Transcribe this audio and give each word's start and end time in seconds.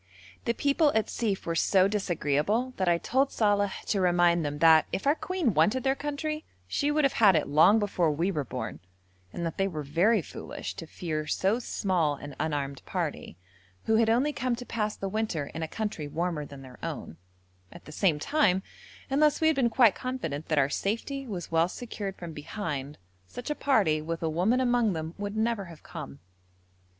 The 0.45 0.55
people 0.55 0.91
at 0.95 1.11
Sief 1.11 1.45
were 1.45 1.53
so 1.53 1.87
disagreeable 1.87 2.73
that 2.77 2.89
I 2.89 2.97
told 2.97 3.31
Saleh 3.31 3.71
to 3.85 4.01
remind 4.01 4.43
them 4.43 4.57
that, 4.57 4.87
if 4.91 5.05
our 5.05 5.13
Queen 5.13 5.53
wanted 5.53 5.83
their 5.83 5.93
country, 5.93 6.43
she 6.67 6.89
would 6.89 7.03
have 7.03 7.13
had 7.21 7.35
it 7.35 7.47
long 7.47 7.77
before 7.77 8.09
we 8.11 8.31
were 8.31 8.43
born, 8.43 8.79
and 9.31 9.45
that 9.45 9.59
they 9.59 9.67
were 9.67 9.83
very 9.83 10.23
foolish 10.23 10.73
to 10.77 10.87
fear 10.87 11.27
so 11.27 11.59
small 11.59 12.15
an 12.15 12.35
unarmed 12.39 12.81
party, 12.83 13.37
who 13.83 13.97
had 13.97 14.09
only 14.09 14.33
come 14.33 14.55
to 14.55 14.65
pass 14.65 14.95
the 14.95 15.07
winter 15.07 15.45
in 15.53 15.61
a 15.61 15.67
country 15.67 16.07
warmer 16.07 16.47
than 16.47 16.63
their 16.63 16.79
own; 16.83 17.17
at 17.71 17.85
the 17.85 17.91
same 17.91 18.17
time, 18.17 18.63
unless 19.07 19.39
we 19.39 19.45
had 19.45 19.55
been 19.55 19.69
quite 19.69 19.93
confident 19.93 20.47
that 20.47 20.57
our 20.57 20.67
safety 20.67 21.27
was 21.27 21.51
well 21.51 21.69
secured 21.69 22.15
from 22.15 22.33
behind, 22.33 22.97
such 23.27 23.51
a 23.51 23.53
party, 23.55 24.01
with 24.01 24.23
a 24.23 24.29
woman 24.31 24.59
among 24.59 24.93
them, 24.93 25.13
would 25.19 25.37
never 25.37 25.65
have 25.65 25.83
come. 25.83 26.17